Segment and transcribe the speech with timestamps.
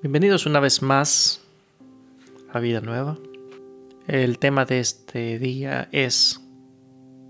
[0.00, 1.40] Bienvenidos una vez más
[2.52, 3.18] a Vida Nueva.
[4.06, 6.40] El tema de este día es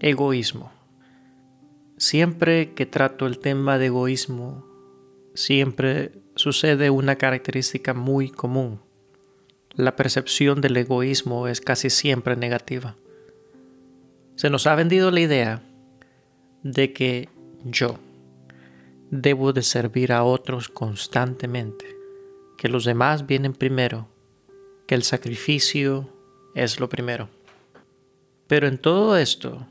[0.00, 0.70] egoísmo.
[1.96, 4.66] Siempre que trato el tema de egoísmo,
[5.32, 8.82] siempre sucede una característica muy común.
[9.74, 12.96] La percepción del egoísmo es casi siempre negativa.
[14.34, 15.62] Se nos ha vendido la idea
[16.62, 17.30] de que
[17.64, 17.98] yo
[19.10, 21.97] debo de servir a otros constantemente
[22.58, 24.08] que los demás vienen primero,
[24.86, 26.12] que el sacrificio
[26.54, 27.30] es lo primero.
[28.48, 29.68] Pero en todo esto,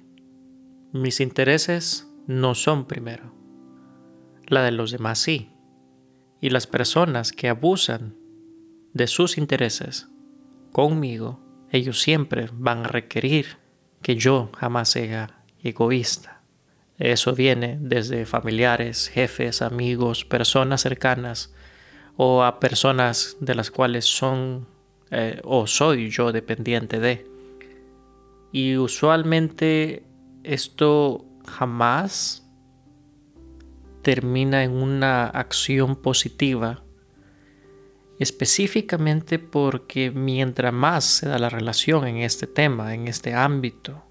[0.94, 3.34] mis intereses no son primero.
[4.46, 5.52] La de los demás sí.
[6.40, 8.16] Y las personas que abusan
[8.94, 10.08] de sus intereses
[10.72, 11.42] conmigo,
[11.72, 13.58] ellos siempre van a requerir
[14.02, 16.42] que yo jamás sea egoísta.
[16.98, 21.54] Eso viene desde familiares, jefes, amigos, personas cercanas,
[22.18, 24.68] o a personas de las cuales son
[25.12, 27.26] eh, o soy yo dependiente de.
[28.52, 30.04] Y usualmente
[30.44, 32.44] esto jamás
[34.02, 36.84] termina en una acción positiva,
[38.20, 44.04] específicamente porque mientras más se da la relación en este tema, en este ámbito,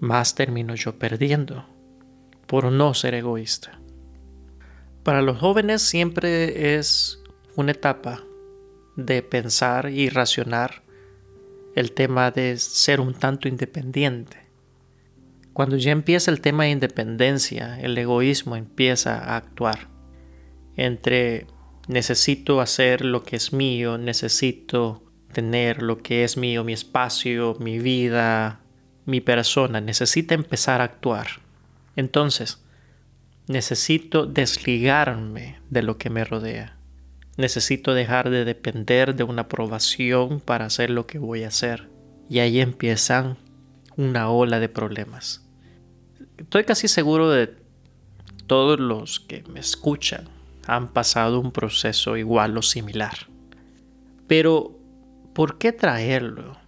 [0.00, 1.64] más termino yo perdiendo
[2.46, 3.80] por no ser egoísta.
[5.04, 7.21] Para los jóvenes siempre es
[7.56, 8.22] una etapa
[8.96, 10.82] de pensar y racionar
[11.74, 14.38] el tema de ser un tanto independiente.
[15.52, 19.92] Cuando ya empieza el tema de independencia, el egoísmo empieza a actuar
[20.76, 21.46] entre
[21.88, 27.78] necesito hacer lo que es mío, necesito tener lo que es mío, mi espacio, mi
[27.78, 28.60] vida,
[29.04, 31.26] mi persona, necesita empezar a actuar.
[31.96, 32.62] Entonces,
[33.48, 36.76] necesito desligarme de lo que me rodea.
[37.36, 41.88] Necesito dejar de depender de una aprobación para hacer lo que voy a hacer.
[42.28, 43.38] Y ahí empiezan
[43.96, 45.42] una ola de problemas.
[46.36, 47.54] Estoy casi seguro de
[48.46, 50.28] todos los que me escuchan
[50.66, 53.14] han pasado un proceso igual o similar.
[54.26, 54.78] Pero,
[55.32, 56.58] ¿por qué traerlo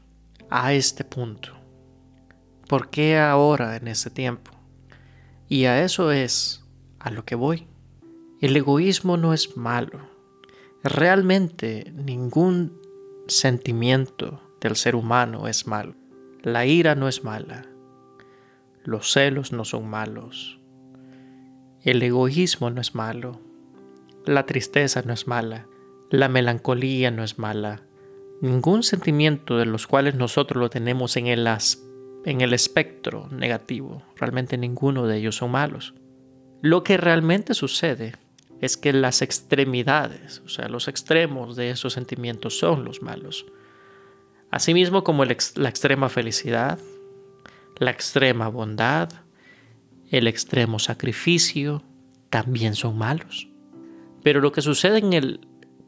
[0.50, 1.52] a este punto?
[2.69, 4.50] ¿Por qué ahora en este tiempo?
[5.48, 6.64] Y a eso es
[6.98, 7.66] a lo que voy.
[8.41, 10.13] El egoísmo no es malo
[10.84, 12.78] Realmente ningún
[13.26, 15.94] sentimiento del ser humano es malo.
[16.42, 17.64] La ira no es mala.
[18.84, 20.60] Los celos no son malos.
[21.80, 23.40] El egoísmo no es malo.
[24.26, 25.66] La tristeza no es mala.
[26.10, 27.80] La melancolía no es mala.
[28.42, 31.48] Ningún sentimiento de los cuales nosotros lo tenemos en el,
[32.26, 35.94] en el espectro negativo, realmente ninguno de ellos son malos.
[36.60, 38.12] Lo que realmente sucede
[38.60, 43.47] es que las extremidades, o sea, los extremos de esos sentimientos son los malos.
[44.50, 46.78] Asimismo como la extrema felicidad,
[47.78, 49.10] la extrema bondad,
[50.10, 51.82] el extremo sacrificio,
[52.31, 53.48] también son malos.
[54.22, 55.41] Pero lo que sucede en el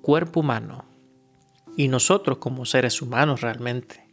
[0.02, 0.84] cuerpo humano
[1.76, 4.06] y nosotros como seres humanos realmente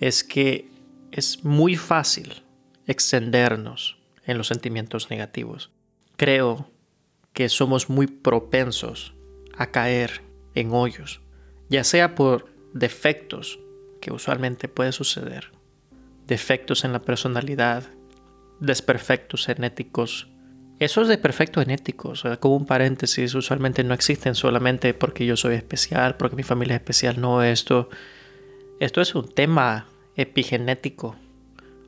[0.00, 0.68] es que
[1.12, 2.42] es muy fácil
[2.86, 5.70] extendernos en los sentimientos negativos.
[6.16, 6.70] Creo
[7.36, 9.14] que somos muy propensos
[9.58, 10.22] a caer
[10.54, 11.20] en hoyos,
[11.68, 13.60] ya sea por defectos,
[14.00, 15.52] que usualmente puede suceder,
[16.26, 17.84] defectos en la personalidad,
[18.58, 20.28] desperfectos genéticos.
[20.78, 26.36] Esos desperfectos genéticos, como un paréntesis, usualmente no existen solamente porque yo soy especial, porque
[26.36, 27.90] mi familia es especial, no, esto,
[28.80, 31.16] esto es un tema epigenético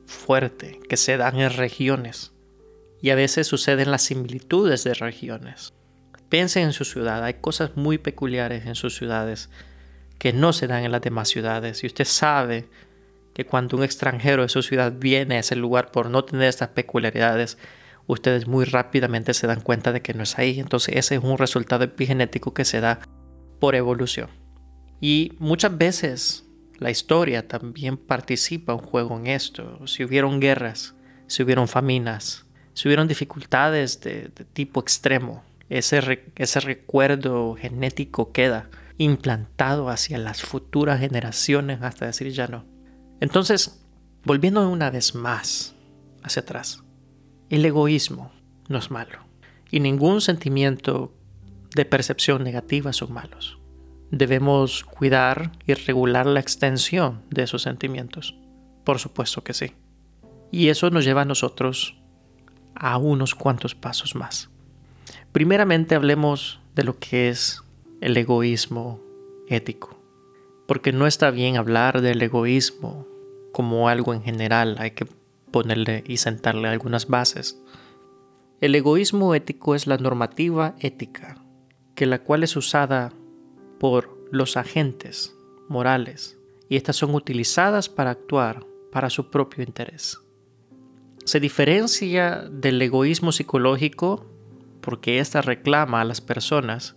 [0.05, 2.33] fuerte que se dan en regiones
[3.01, 5.73] y a veces suceden las similitudes de regiones.
[6.29, 9.49] Piensen en su ciudad, hay cosas muy peculiares en sus ciudades
[10.19, 12.67] que no se dan en las demás ciudades y usted sabe
[13.33, 16.69] que cuando un extranjero de su ciudad viene a ese lugar por no tener estas
[16.69, 17.57] peculiaridades,
[18.05, 20.59] ustedes muy rápidamente se dan cuenta de que no es ahí.
[20.59, 22.99] Entonces ese es un resultado epigenético que se da
[23.59, 24.29] por evolución.
[24.99, 26.45] Y muchas veces
[26.79, 29.87] la historia también participa un juego en esto.
[29.87, 30.95] Si hubieron guerras,
[31.27, 32.45] si hubieron faminas,
[32.79, 41.01] si hubieron dificultades de, tipo extremo, ese, ese recuerdo genético queda implantado hacia las futuras
[41.01, 42.63] generaciones hasta decir ya no.
[43.19, 43.83] Entonces,
[44.23, 45.75] volviendo una vez más
[46.23, 46.81] hacia atrás,
[47.49, 48.31] el egoísmo
[48.69, 49.25] no es malo
[49.69, 51.13] y ningún sentimiento
[51.75, 53.59] de percepción negativa son malos.
[54.09, 58.37] Debemos cuidar y regular la extensión de esos sentimientos.
[58.85, 59.73] Por supuesto que sí.
[60.49, 61.98] Y eso nos lleva a nosotros
[62.79, 64.49] a unos cuantos pasos más.
[65.31, 67.61] Primeramente hablemos de lo que es
[68.01, 68.99] el egoísmo
[69.47, 69.99] ético.
[70.67, 73.05] Porque no está bien hablar del egoísmo
[73.51, 75.07] como algo en general, hay que
[75.51, 77.59] ponerle y sentarle algunas bases.
[78.61, 81.43] El egoísmo ético es la normativa ética,
[81.95, 83.11] que la cual es usada
[83.79, 85.35] por los agentes
[85.67, 86.37] morales
[86.69, 90.19] y estas son utilizadas para actuar para su propio interés.
[91.29, 94.25] Se diferencia del egoísmo psicológico
[94.81, 96.95] porque ésta reclama a las personas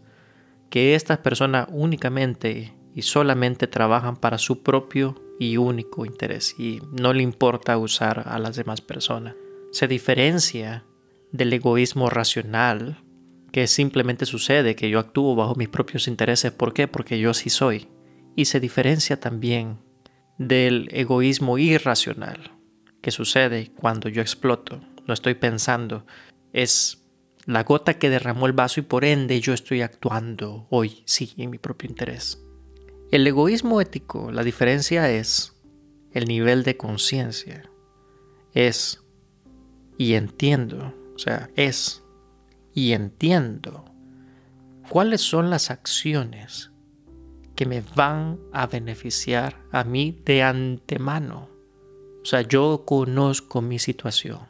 [0.71, 7.13] que estas personas únicamente y solamente trabajan para su propio y único interés y no
[7.13, 9.35] le importa usar a las demás personas.
[9.71, 10.87] Se diferencia
[11.31, 13.05] del egoísmo racional,
[13.53, 16.53] que simplemente sucede que yo actúo bajo mis propios intereses.
[16.53, 16.89] ¿Por qué?
[16.89, 17.87] Porque yo sí soy.
[18.35, 19.77] Y se diferencia también
[20.39, 22.62] del egoísmo irracional,
[23.03, 24.81] que sucede cuando yo exploto.
[25.07, 26.07] No estoy pensando.
[26.53, 27.05] Es
[27.45, 31.51] la gota que derramó el vaso y por ende yo estoy actuando hoy, sí, en
[31.51, 32.41] mi propio interés.
[33.11, 35.55] El egoísmo ético, la diferencia es
[36.13, 37.69] el nivel de conciencia.
[38.55, 39.05] Es
[39.99, 42.03] y entiendo, o sea, es
[42.75, 43.85] y entiendo
[44.89, 46.71] cuáles son las acciones
[47.55, 51.52] que me van a beneficiar a mí de antemano.
[52.23, 54.41] O sea, yo conozco mi situación.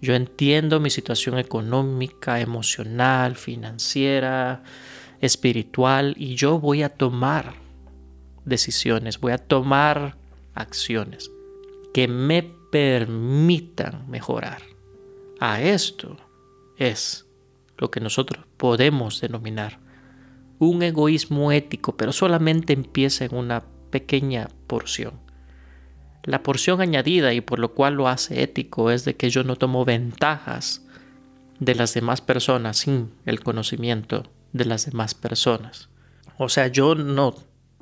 [0.00, 4.62] Yo entiendo mi situación económica, emocional, financiera,
[5.20, 7.54] espiritual y yo voy a tomar
[8.44, 10.16] decisiones, voy a tomar
[10.54, 11.30] acciones
[11.94, 14.60] que me permitan mejorar.
[15.40, 16.16] A esto
[16.76, 17.26] es
[17.78, 19.78] lo que nosotros podemos denominar
[20.58, 25.23] un egoísmo ético, pero solamente empieza en una pequeña porción.
[26.24, 29.56] La porción añadida y por lo cual lo hace ético es de que yo no
[29.56, 30.82] tomo ventajas
[31.60, 35.88] de las demás personas sin el conocimiento de las demás personas.
[36.38, 37.34] O sea, yo no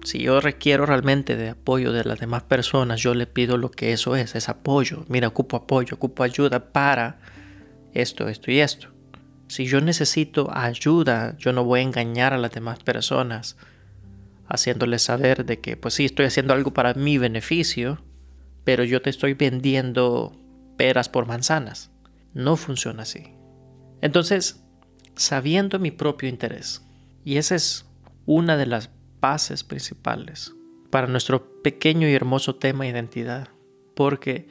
[0.05, 3.93] si yo requiero realmente de apoyo de las demás personas, yo le pido lo que
[3.93, 5.05] eso es, es apoyo.
[5.09, 7.21] Mira, ocupo apoyo, ocupo ayuda para
[7.94, 8.89] esto, esto y esto.
[9.47, 13.56] Si yo necesito ayuda, yo no voy a engañar a las demás personas
[14.49, 18.03] haciéndoles saber de que, pues sí, estoy haciendo algo para mi beneficio,
[18.64, 20.32] pero yo te estoy vendiendo
[20.76, 21.91] peras por manzanas.
[22.35, 23.35] No funciona así.
[24.00, 24.64] Entonces,
[25.17, 26.82] sabiendo mi propio interés,
[27.25, 27.87] y esa es
[28.26, 30.55] una de las bases principales
[30.91, 33.49] para nuestro pequeño y hermoso tema identidad.
[33.94, 34.47] Porque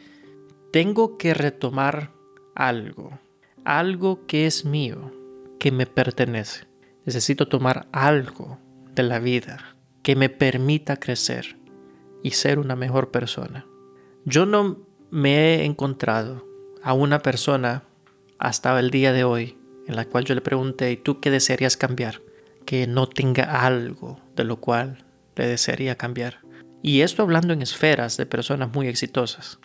[0.71, 2.11] tengo que retomar
[2.55, 3.19] algo,
[3.65, 5.11] algo que es mío,
[5.59, 6.65] que me pertenece.
[7.05, 8.57] Necesito tomar algo
[8.95, 11.57] de la vida que me permita crecer
[12.23, 13.65] y ser una mejor persona.
[14.25, 14.77] Yo no
[15.09, 16.45] me he encontrado
[16.83, 17.83] a una persona
[18.39, 19.57] hasta el día de hoy
[19.87, 22.21] en la cual yo le pregunté, ¿y tú qué desearías cambiar?
[22.65, 26.39] que no tenga algo de lo cual le desearía cambiar.
[26.81, 29.59] Y esto hablando en esferas de personas muy exitosas.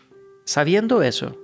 [0.44, 1.38] Sabiendo eso,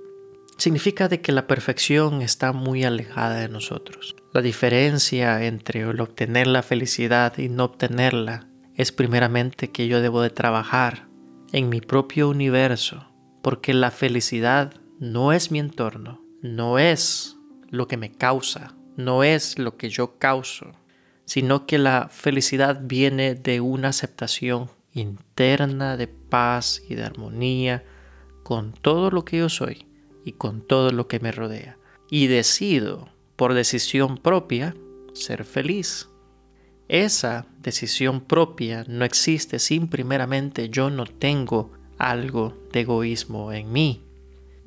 [0.57, 4.15] significa de que la perfección está muy alejada de nosotros.
[4.33, 10.21] La diferencia entre el obtener la felicidad y no obtenerla es primeramente que yo debo
[10.21, 11.07] de trabajar
[11.53, 13.05] en mi propio universo,
[13.43, 17.37] porque la felicidad no es mi entorno, no es
[17.69, 20.71] lo que me causa, no es lo que yo causo,
[21.25, 27.85] sino que la felicidad viene de una aceptación interna de paz y de armonía
[28.41, 29.87] con todo lo que yo soy
[30.25, 31.77] y con todo lo que me rodea.
[32.09, 34.75] Y decido, por decisión propia,
[35.13, 36.09] ser feliz.
[36.93, 44.03] Esa decisión propia no existe sin primeramente yo no tengo algo de egoísmo en mí.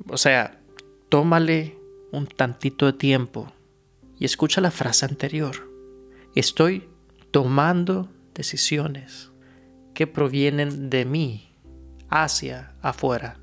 [0.09, 0.59] O sea,
[1.07, 1.77] tómale
[2.11, 3.53] un tantito de tiempo
[4.19, 5.71] y escucha la frase anterior.
[6.35, 6.89] Estoy
[7.31, 9.31] tomando decisiones
[9.93, 11.55] que provienen de mí
[12.09, 13.39] hacia afuera.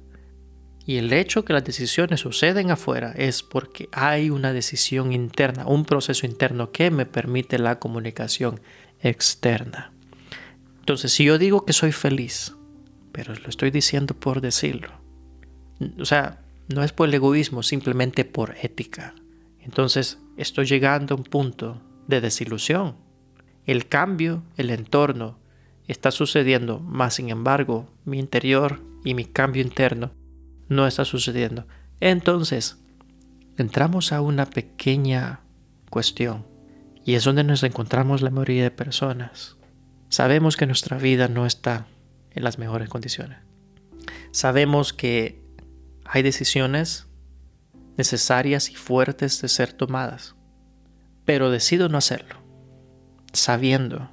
[0.86, 5.84] Y el hecho que las decisiones suceden afuera es porque hay una decisión interna, un
[5.84, 8.60] proceso interno que me permite la comunicación
[9.00, 9.92] externa.
[10.80, 12.54] Entonces, si yo digo que soy feliz,
[13.12, 14.92] pero lo estoy diciendo por decirlo,
[15.98, 19.14] o sea, no es por el egoísmo, simplemente por ética.
[19.60, 22.96] Entonces, estoy llegando a un punto de desilusión.
[23.64, 25.38] El cambio, el entorno,
[25.88, 30.12] está sucediendo, más sin embargo, mi interior y mi cambio interno
[30.68, 31.66] no está sucediendo.
[32.00, 32.78] Entonces,
[33.56, 35.40] entramos a una pequeña
[35.90, 36.46] cuestión
[37.04, 39.56] y es donde nos encontramos la mayoría de personas.
[40.08, 41.86] Sabemos que nuestra vida no está
[42.30, 43.38] en las mejores condiciones.
[44.32, 45.42] Sabemos que
[46.04, 47.06] hay decisiones
[47.96, 50.34] necesarias y fuertes de ser tomadas
[51.24, 52.36] pero decido no hacerlo,
[53.32, 54.10] sabiendo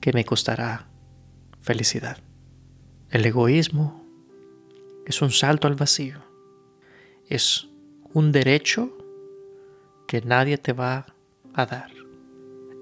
[0.00, 0.88] que me costará
[1.60, 2.18] felicidad.
[3.10, 3.99] El egoísmo
[5.10, 6.22] es un salto al vacío.
[7.28, 7.68] Es
[8.12, 8.96] un derecho
[10.06, 11.14] que nadie te va
[11.52, 11.90] a dar.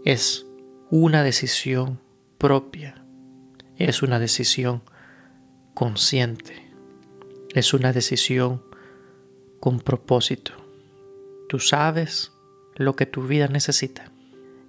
[0.05, 0.45] Es
[0.91, 2.01] una decisión
[2.37, 3.03] propia.
[3.77, 4.83] Es una decisión
[5.73, 6.71] consciente.
[7.55, 8.63] Es una decisión
[9.59, 10.53] con propósito.
[11.49, 12.33] Tú sabes
[12.77, 14.13] lo que tu vida necesita.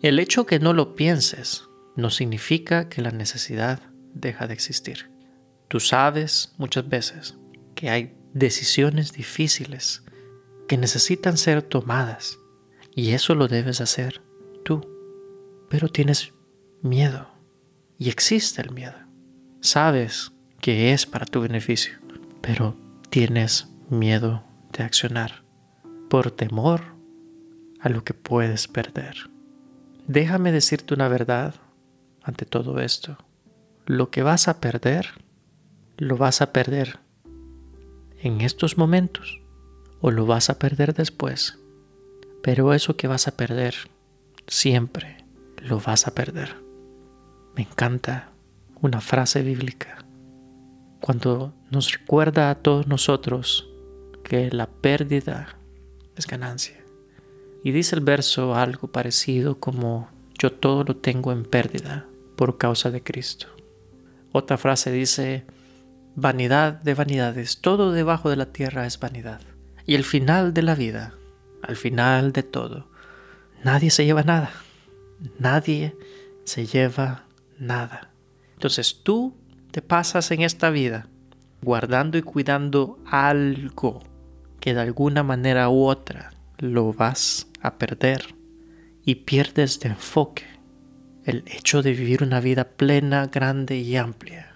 [0.01, 1.65] El hecho que no lo pienses
[1.97, 3.81] no significa que la necesidad
[4.13, 5.09] deja de existir.
[5.67, 7.38] Tú sabes muchas veces
[7.79, 10.03] que hay decisiones difíciles
[10.67, 12.37] que necesitan ser tomadas
[12.93, 14.21] y eso lo debes hacer
[14.65, 14.85] tú.
[15.69, 16.33] Pero tienes
[16.81, 17.29] miedo
[17.97, 18.97] y existe el miedo.
[19.61, 21.93] Sabes que es para tu beneficio,
[22.41, 22.75] pero
[23.09, 24.43] tienes miedo
[24.73, 25.45] de accionar
[26.09, 26.81] por temor
[27.79, 29.29] a lo que puedes perder.
[30.05, 31.55] Déjame decirte una verdad
[32.23, 33.17] ante todo esto.
[33.85, 35.07] Lo que vas a perder,
[35.95, 36.99] lo vas a perder
[38.21, 39.39] en estos momentos
[40.01, 41.57] o lo vas a perder después.
[42.41, 43.75] Pero eso que vas a perder,
[44.47, 45.25] siempre
[45.57, 46.55] lo vas a perder.
[47.55, 48.31] Me encanta
[48.81, 50.05] una frase bíblica
[51.01, 53.69] cuando nos recuerda a todos nosotros
[54.23, 55.57] que la pérdida
[56.15, 56.77] es ganancia.
[57.63, 62.07] Y dice el verso algo parecido como yo todo lo tengo en pérdida
[62.37, 63.47] por causa de Cristo.
[64.31, 65.45] Otra frase dice,
[66.21, 69.41] vanidad de vanidades, todo debajo de la tierra es vanidad.
[69.85, 71.13] Y el final de la vida,
[71.61, 72.87] al final de todo,
[73.63, 74.51] nadie se lleva nada.
[75.37, 75.95] Nadie
[76.43, 77.25] se lleva
[77.57, 78.11] nada.
[78.53, 79.35] Entonces tú
[79.71, 81.07] te pasas en esta vida
[81.61, 84.01] guardando y cuidando algo
[84.59, 88.35] que de alguna manera u otra lo vas a perder
[89.05, 90.45] y pierdes de enfoque
[91.25, 94.48] el hecho de vivir una vida plena, grande y amplia.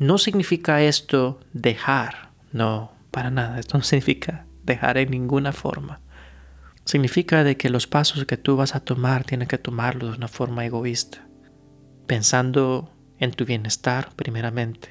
[0.00, 6.00] No significa esto dejar, no, para nada, esto no significa dejar en ninguna forma.
[6.86, 10.28] Significa de que los pasos que tú vas a tomar tienes que tomarlos de una
[10.28, 11.26] forma egoísta,
[12.06, 14.88] pensando en tu bienestar primeramente.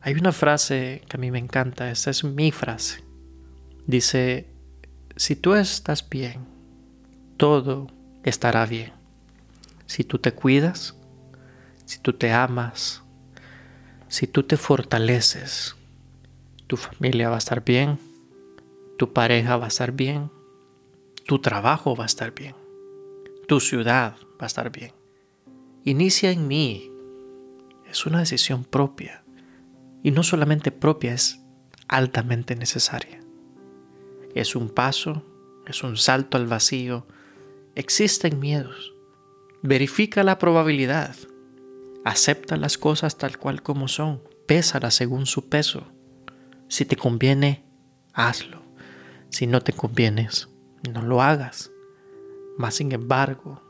[0.00, 3.04] Hay una frase que a mí me encanta, esa es mi frase.
[3.86, 4.48] Dice,
[5.16, 6.46] si tú estás bien,
[7.36, 7.88] todo
[8.22, 8.94] estará bien.
[9.84, 10.96] Si tú te cuidas,
[11.84, 13.03] si tú te amas,
[14.08, 15.76] si tú te fortaleces,
[16.66, 17.98] tu familia va a estar bien,
[18.98, 20.30] tu pareja va a estar bien,
[21.26, 22.54] tu trabajo va a estar bien,
[23.48, 24.92] tu ciudad va a estar bien.
[25.84, 26.90] Inicia en mí.
[27.90, 29.22] Es una decisión propia.
[30.02, 31.40] Y no solamente propia, es
[31.88, 33.20] altamente necesaria.
[34.34, 35.22] Es un paso,
[35.66, 37.06] es un salto al vacío.
[37.74, 38.94] Existen miedos.
[39.62, 41.14] Verifica la probabilidad.
[42.04, 44.22] Acepta las cosas tal cual como son.
[44.46, 45.86] Pésalas según su peso.
[46.68, 47.64] Si te conviene,
[48.12, 48.62] hazlo.
[49.30, 50.48] Si no te convienes,
[50.92, 51.70] no lo hagas.
[52.58, 53.62] Mas sin embargo,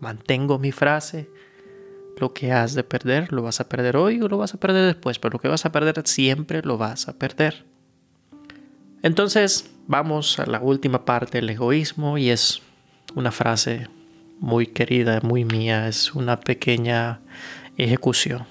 [0.00, 1.30] mantengo mi frase,
[2.18, 4.86] lo que has de perder lo vas a perder hoy o lo vas a perder
[4.86, 7.66] después, pero lo que vas a perder siempre lo vas a perder.
[9.02, 12.62] Entonces, vamos a la última parte del egoísmo y es
[13.14, 13.88] una frase
[14.40, 17.20] muy querida, muy mía, es una pequeña
[17.76, 18.46] ejecución.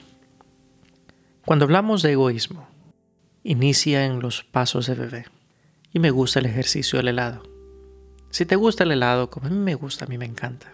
[1.46, 2.67] Cuando hablamos de egoísmo,
[3.44, 5.25] inicia en los pasos de bebé
[5.94, 7.44] y me gusta el ejercicio del helado.
[8.29, 10.74] Si te gusta el helado, como a mí me gusta, a mí me encanta.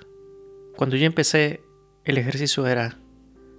[0.76, 1.62] Cuando yo empecé,
[2.06, 2.98] el ejercicio era,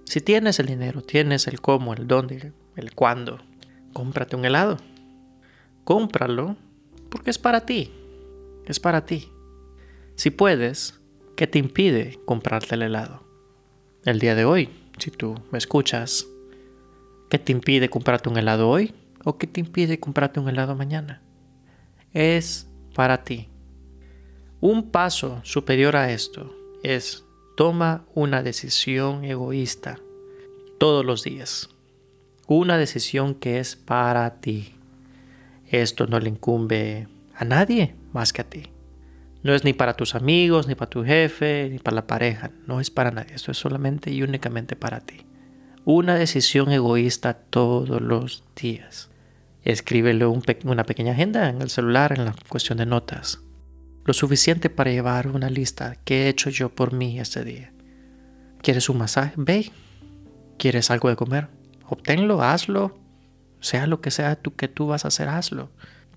[0.05, 3.39] si tienes el dinero, tienes el cómo, el dónde, el cuándo,
[3.93, 4.77] cómprate un helado.
[5.83, 6.57] Cómpralo
[7.09, 7.91] porque es para ti.
[8.65, 9.29] Es para ti.
[10.15, 10.99] Si puedes,
[11.35, 13.23] ¿qué te impide comprarte el helado?
[14.03, 16.27] El día de hoy, si tú me escuchas,
[17.29, 18.93] ¿qué te impide comprarte un helado hoy?
[19.23, 21.21] ¿O qué te impide comprarte un helado mañana?
[22.13, 23.49] Es para ti.
[24.59, 29.99] Un paso superior a esto es toma una decisión egoísta
[30.79, 31.69] todos los días.
[32.47, 34.75] Una decisión que es para ti.
[35.67, 38.72] Esto no le incumbe a nadie más que a ti.
[39.43, 42.51] No es ni para tus amigos, ni para tu jefe, ni para la pareja.
[42.65, 43.35] No es para nadie.
[43.35, 45.25] Esto es solamente y únicamente para ti.
[45.85, 49.09] Una decisión egoísta todos los días.
[49.63, 50.33] Escríbelo
[50.63, 53.43] una pequeña agenda en el celular en la cuestión de notas
[54.05, 57.71] lo suficiente para llevar una lista que he hecho yo por mí este día.
[58.61, 59.33] ¿Quieres un masaje?
[59.37, 59.71] Ve.
[60.57, 61.47] ¿Quieres algo de comer?
[61.87, 62.97] Obténlo, hazlo.
[63.59, 65.69] Sea lo que sea tú, que tú vas a hacer, hazlo.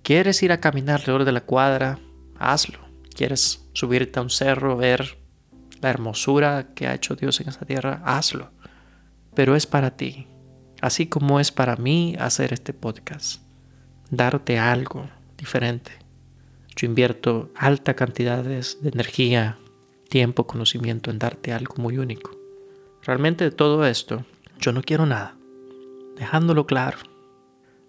[0.02, 1.98] ¿Quieres ir a caminar alrededor de la cuadra?
[2.38, 2.85] Hazlo.
[3.16, 5.16] ¿Quieres subirte a un cerro, ver
[5.80, 8.50] la hermosura que ha hecho Dios en esta tierra, hazlo.
[9.34, 10.26] Pero es para ti,
[10.82, 13.40] así como es para mí hacer este podcast,
[14.10, 15.08] darte algo
[15.38, 15.92] diferente.
[16.74, 19.56] Yo invierto alta cantidades de energía,
[20.10, 22.36] tiempo, conocimiento en darte algo muy único.
[23.02, 24.26] Realmente de todo esto,
[24.60, 25.36] yo no quiero nada,
[26.16, 26.98] dejándolo claro.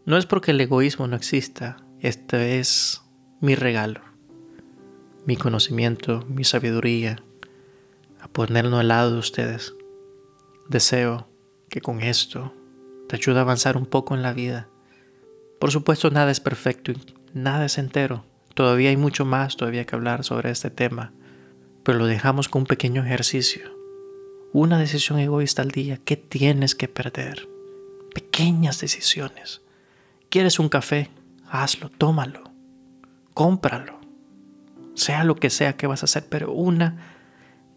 [0.05, 3.01] No es porque el egoísmo no exista, este es
[3.41, 4.01] mi regalo,
[5.27, 7.21] mi conocimiento, mi sabiduría,
[8.19, 9.75] a ponerlo al lado de ustedes.
[10.69, 11.27] Deseo
[11.69, 12.53] que con esto
[13.07, 14.69] te ayude a avanzar un poco en la vida.
[15.59, 16.93] Por supuesto, nada es perfecto
[17.33, 18.25] nada es entero.
[18.53, 21.13] Todavía hay mucho más todavía que hablar sobre este tema,
[21.83, 23.69] pero lo dejamos con un pequeño ejercicio.
[24.53, 27.47] Una decisión egoísta al día, ¿qué tienes que perder?
[28.13, 29.61] Pequeñas decisiones.
[30.29, 31.11] ¿Quieres un café?
[31.49, 32.49] Hazlo, tómalo,
[33.33, 33.96] cómpralo.
[34.97, 37.15] Sea lo que sea que vas a hacer, pero una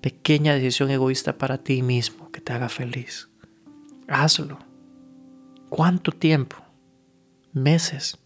[0.00, 3.28] pequeña decisión egoísta para ti mismo que te haga feliz.
[4.08, 4.58] Hazlo.
[5.68, 6.56] ¿Cuánto tiempo?
[7.52, 8.18] Meses.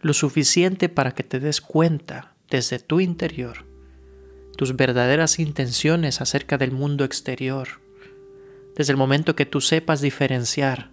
[0.00, 3.70] Lo suficiente para que te des cuenta desde tu interior
[4.56, 7.80] tus verdaderas intenciones acerca del mundo exterior.
[8.76, 10.90] Desde el momento que tú sepas diferenciar,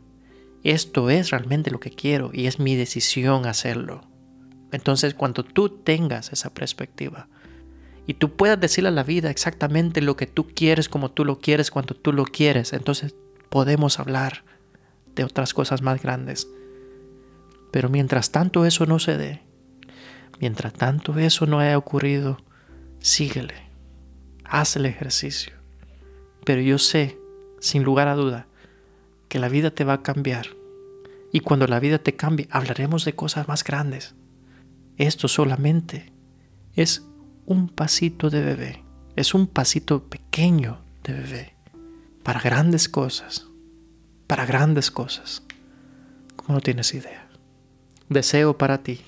[0.63, 4.07] esto es realmente lo que quiero y es mi decisión hacerlo.
[4.71, 7.27] Entonces cuando tú tengas esa perspectiva,
[8.07, 11.39] y tú puedas decirle a la vida exactamente lo que tú quieres, como tú lo
[11.39, 13.13] quieres, cuando tú lo quieres, entonces
[13.49, 14.45] podemos hablar
[15.13, 16.47] de otras cosas más grandes.
[17.69, 19.41] Pero mientras tanto eso no se dé,
[20.39, 22.37] mientras tanto eso no haya ocurrido,
[22.99, 23.55] síguele,
[24.45, 25.53] haz el ejercicio.
[26.45, 27.17] Pero yo sé,
[27.59, 28.47] sin lugar a duda,
[29.27, 30.47] que la vida te va a cambiar.
[31.33, 34.15] Y cuando la vida te cambie, hablaremos de cosas más grandes.
[34.97, 36.11] Esto solamente
[36.73, 37.03] es
[37.45, 38.83] un pasito de bebé,
[39.15, 41.53] es un pasito pequeño de bebé
[42.23, 43.45] para grandes cosas,
[44.25, 45.43] para grandes cosas,
[46.35, 47.29] como no tienes idea.
[48.09, 49.01] Deseo para ti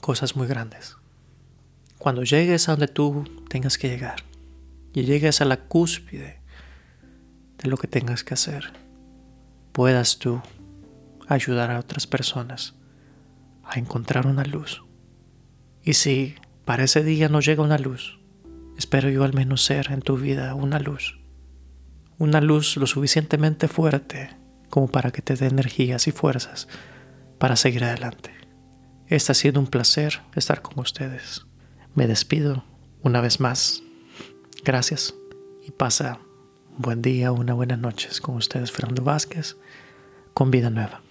[0.00, 0.96] cosas muy grandes.
[1.98, 4.22] Cuando llegues a donde tú tengas que llegar
[4.92, 6.38] y llegues a la cúspide
[7.58, 8.72] de lo que tengas que hacer,
[9.72, 10.40] puedas tú
[11.26, 12.74] ayudar a otras personas
[13.64, 14.82] a encontrar una luz.
[15.84, 18.18] Y si para ese día no llega una luz.
[18.78, 21.18] Espero yo al menos ser en tu vida una luz.
[22.18, 24.30] Una luz lo suficientemente fuerte
[24.70, 26.68] como para que te dé energías y fuerzas
[27.38, 28.30] para seguir adelante.
[29.08, 31.44] Está siendo un placer estar con ustedes.
[31.94, 32.64] Me despido
[33.02, 33.82] una vez más.
[34.64, 35.14] Gracias
[35.66, 36.20] y pasa
[36.70, 39.56] un buen día, una buena noche con ustedes, Fernando Vázquez,
[40.32, 41.02] con Vida Nueva.